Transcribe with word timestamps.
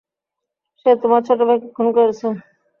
সে 0.79 0.89
তোমার 1.01 1.21
ছোট 1.27 1.39
ভাইকে 1.47 1.67
খুন 1.75 1.87
করেছে। 1.95 2.27